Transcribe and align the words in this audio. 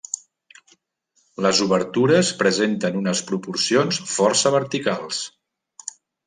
Les 1.45 1.59
obertures 1.65 2.31
presenten 2.39 2.97
unes 3.03 3.21
proporcions 3.29 4.01
força 4.15 4.55
verticals. 4.57 5.21